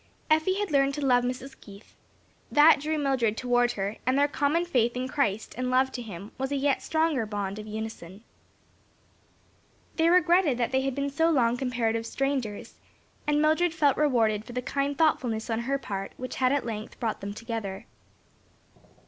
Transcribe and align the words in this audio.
Effie 0.31 0.55
had 0.57 0.71
learned 0.71 0.95
to 0.95 1.05
love 1.05 1.23
Mrs. 1.23 1.55
Keith. 1.61 1.95
That 2.51 2.79
drew 2.79 2.97
Mildred 2.97 3.37
toward 3.37 3.73
her; 3.73 3.97
and 4.03 4.17
their 4.17 4.27
common 4.27 4.65
faith 4.65 4.97
in 4.97 5.07
Christ 5.07 5.53
and 5.55 5.69
love 5.69 5.91
to 5.91 6.01
Him, 6.01 6.31
was 6.39 6.51
a 6.51 6.55
yet 6.55 6.81
stronger 6.81 7.27
bond 7.27 7.59
of 7.59 7.67
union. 7.67 8.23
They 9.97 10.09
regretted 10.09 10.57
that 10.57 10.71
they 10.71 10.81
had 10.81 10.95
been 10.95 11.11
so 11.11 11.29
long 11.29 11.55
comparative 11.55 12.07
strangers, 12.07 12.79
and 13.27 13.39
Mildred 13.43 13.75
felt 13.75 13.95
well 13.95 14.07
rewarded 14.07 14.43
for 14.43 14.53
the 14.53 14.63
kind 14.63 14.97
thoughtfulness 14.97 15.51
on 15.51 15.59
her 15.59 15.77
part, 15.77 16.13
which 16.17 16.37
had 16.37 16.51
at 16.51 16.65
length 16.65 16.99
brought 16.99 17.21
them 17.21 17.35
together. 17.35 17.85